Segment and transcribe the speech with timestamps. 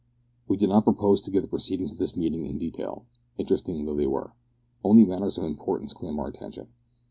[0.47, 3.05] We do not propose to give the proceedings of this meeting in detail,
[3.37, 4.33] interesting though they were.
[4.83, 6.69] Other matters of importance claim our attention.